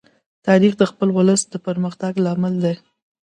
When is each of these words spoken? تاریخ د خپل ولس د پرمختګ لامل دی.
تاریخ 0.47 0.73
د 0.77 0.83
خپل 0.91 1.07
ولس 1.17 1.41
د 1.49 1.53
پرمختګ 1.67 2.13
لامل 2.25 2.53
دی. 2.63 2.75